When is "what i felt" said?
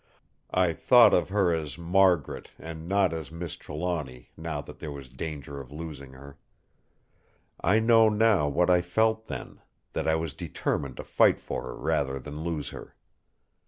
8.47-9.27